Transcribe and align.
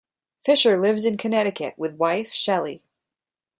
Fisher 0.43 0.81
lives 0.81 1.05
in 1.05 1.15
Connecticut 1.15 1.75
with 1.77 1.93
wife, 1.93 2.33
Shelly. 2.33 2.81